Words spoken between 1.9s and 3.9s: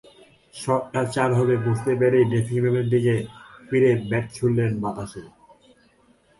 পেরেই dressing রুমের দিকে ফিরে